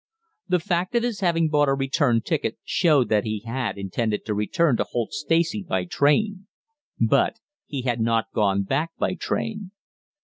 The 0.47 0.59
fact 0.59 0.95
of 0.95 1.03
his 1.03 1.19
having 1.19 1.47
bought 1.47 1.69
a 1.69 1.75
return 1.75 2.21
ticket 2.21 2.57
showed 2.63 3.09
that 3.09 3.23
he 3.23 3.41
had 3.45 3.77
intended 3.77 4.25
to 4.25 4.33
return 4.33 4.75
to 4.77 4.83
Holt 4.83 5.13
Stacey 5.13 5.61
by 5.61 5.85
train. 5.85 6.47
But 6.99 7.35
he 7.67 7.83
had 7.83 7.99
not 7.99 8.31
gone 8.33 8.63
back 8.63 8.93
by 8.97 9.13
train. 9.13 9.69